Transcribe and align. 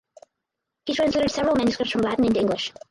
He 0.87 0.95
translated 0.95 1.29
several 1.29 1.55
manuscripts 1.57 1.91
from 1.91 2.01
Latin 2.01 2.25
into 2.25 2.39
English. 2.39 2.73